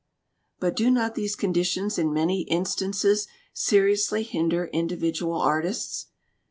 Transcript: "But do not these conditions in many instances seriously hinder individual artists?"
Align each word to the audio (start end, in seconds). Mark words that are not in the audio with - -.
"But 0.59 0.75
do 0.75 0.89
not 0.89 1.13
these 1.13 1.35
conditions 1.35 1.99
in 1.99 2.11
many 2.11 2.41
instances 2.49 3.27
seriously 3.53 4.23
hinder 4.23 4.65
individual 4.73 5.39
artists?" 5.39 6.07